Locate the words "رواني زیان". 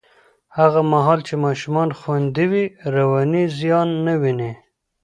2.95-3.89